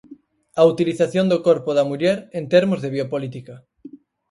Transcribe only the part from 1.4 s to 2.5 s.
corpo da muller en